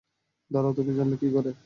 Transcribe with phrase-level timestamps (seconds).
[0.51, 1.51] দাঁড়াও, তুমি জানলে কী করে?